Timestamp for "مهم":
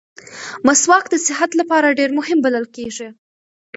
2.19-2.37